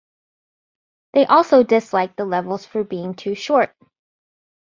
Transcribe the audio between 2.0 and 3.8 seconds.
the levels for being too short.